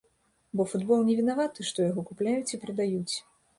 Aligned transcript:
Бо 0.59 0.65
футбол 0.71 1.03
не 1.09 1.17
вінаваты, 1.19 1.67
што 1.69 1.87
яго 1.89 2.07
купляюць 2.09 2.53
і 2.57 2.61
прадаюць. 2.67 3.15